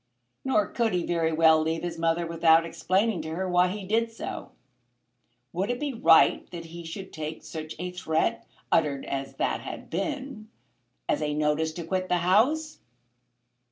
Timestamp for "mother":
1.99-2.25